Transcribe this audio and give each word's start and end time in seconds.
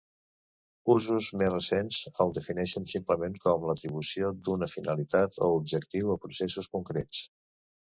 Usos 0.93 1.27
més 1.41 1.51
recents 1.51 1.99
el 2.25 2.33
defineixen 2.37 2.89
simplement 2.93 3.37
com 3.45 3.69
l'atribució 3.71 4.33
d'una 4.49 4.71
finalitat 4.73 5.39
o 5.43 5.53
objectiu 5.61 6.17
a 6.17 6.19
processos 6.27 6.75
concrets. 6.75 7.25